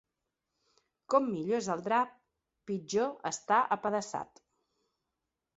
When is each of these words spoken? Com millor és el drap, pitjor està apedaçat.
Com 1.13 1.27
millor 1.33 1.57
és 1.59 1.67
el 1.75 1.83
drap, 1.89 2.17
pitjor 2.71 3.13
està 3.33 3.63
apedaçat. 3.77 4.43